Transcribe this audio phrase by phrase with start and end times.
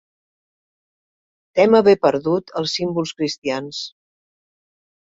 [1.61, 3.87] Tem haver perdut els símbols cristians.